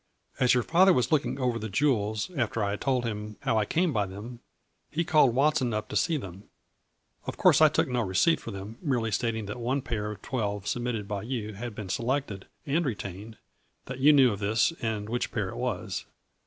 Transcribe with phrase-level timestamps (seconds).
[0.39, 3.93] "As your father was looking over the jewels, after I told him how I came
[3.93, 4.39] by them,
[4.89, 6.45] he called Wat son up to see them.
[7.27, 10.23] Of course I took no re ceipt for them, merely stating that one pair of
[10.23, 13.37] twelve submitted by you had been selected and retained,
[13.85, 16.05] that you knew of this and which pair it was.